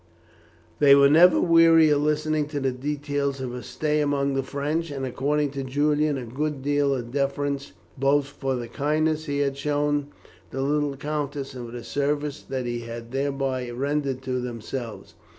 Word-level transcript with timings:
They 0.79 0.95
were 0.95 1.11
never 1.11 1.39
weary 1.39 1.91
of 1.91 2.01
listening 2.01 2.47
to 2.47 2.59
the 2.59 2.71
details 2.71 3.39
of 3.39 3.51
her 3.51 3.61
stay 3.61 4.01
among 4.01 4.33
the 4.33 4.41
French, 4.41 4.89
and 4.89 5.05
accorded 5.05 5.53
to 5.53 5.63
Julian 5.63 6.17
a 6.17 6.25
good 6.25 6.63
deal 6.63 6.95
of 6.95 7.11
deference 7.11 7.73
both 7.99 8.25
for 8.25 8.55
the 8.55 8.67
kindness 8.67 9.25
he 9.25 9.41
had 9.41 9.57
shown 9.57 10.07
the 10.49 10.63
little 10.63 10.97
countess 10.97 11.53
and 11.53 11.67
for 11.67 11.71
the 11.73 11.83
service 11.83 12.41
that 12.41 12.65
he 12.65 12.79
had 12.79 13.11
thereby 13.11 13.69
rendered 13.69 14.23
to 14.23 14.39
themselves. 14.41 15.13